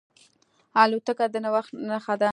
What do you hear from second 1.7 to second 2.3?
نښه ده.